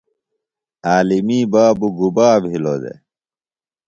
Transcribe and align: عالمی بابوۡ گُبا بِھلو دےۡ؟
عالمی 0.89 1.39
بابوۡ 1.51 1.91
گُبا 1.97 2.27
بِھلو 2.41 2.75
دےۡ؟ 2.81 2.99